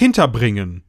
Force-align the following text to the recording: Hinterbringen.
Hinterbringen. 0.00 0.82